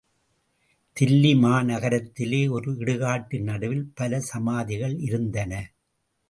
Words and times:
தில்லி 0.97 1.33
மாநகரத்திலே 1.41 2.39
ஒரு 2.49 2.71
இடுகாட்டின் 2.71 3.43
நடுவில் 3.43 3.85
பல 3.95 4.19
சமாதிகள் 4.21 4.97
இருந்தன. 4.99 5.53